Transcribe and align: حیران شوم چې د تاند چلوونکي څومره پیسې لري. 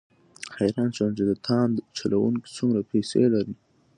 حیران 0.57 0.89
شوم 0.95 1.11
چې 1.17 1.23
د 1.29 1.31
تاند 1.45 1.75
چلوونکي 1.97 2.49
څومره 2.57 2.81
پیسې 2.91 3.23
لري. 3.33 3.55